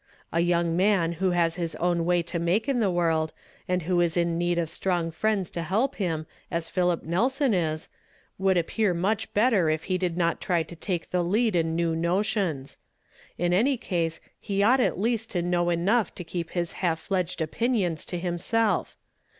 [0.33, 3.33] A young man who has his own way to make in the world,
[3.67, 7.87] and who is in need of strong friends to help him, as Philip Nelson is,
[8.39, 11.95] would appear much hotter if he did not try to take the lead in new
[11.95, 12.79] notions;
[13.37, 14.19] in any case,
[14.49, 18.39] lie ought at least to know enough to keep his half fledged opinions to him
[18.39, 18.97] self.